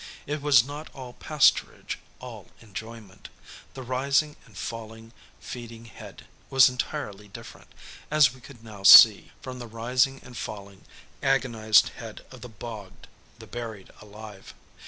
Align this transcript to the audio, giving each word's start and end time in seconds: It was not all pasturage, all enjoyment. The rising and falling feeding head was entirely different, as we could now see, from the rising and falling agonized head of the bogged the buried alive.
It 0.25 0.41
was 0.41 0.63
not 0.63 0.89
all 0.95 1.13
pasturage, 1.13 1.97
all 2.19 2.47
enjoyment. 2.59 3.29
The 3.75 3.83
rising 3.83 4.35
and 4.47 4.57
falling 4.57 5.13
feeding 5.39 5.85
head 5.85 6.25
was 6.49 6.69
entirely 6.69 7.27
different, 7.27 7.67
as 8.09 8.33
we 8.33 8.41
could 8.41 8.63
now 8.63 8.81
see, 8.81 9.31
from 9.43 9.59
the 9.59 9.67
rising 9.67 10.19
and 10.23 10.35
falling 10.35 10.85
agonized 11.21 11.89
head 11.89 12.25
of 12.31 12.41
the 12.41 12.49
bogged 12.49 13.09
the 13.37 13.45
buried 13.45 13.91
alive. 14.01 14.55